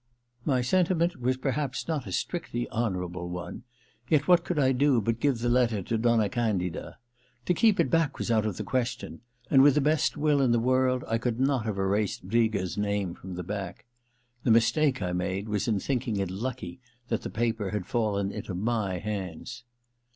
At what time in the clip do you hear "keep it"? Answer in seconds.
7.53-7.91